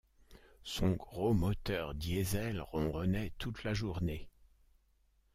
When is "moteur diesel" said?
1.35-2.59